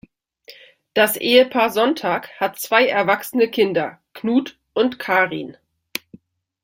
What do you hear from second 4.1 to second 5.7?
Knut und Karin.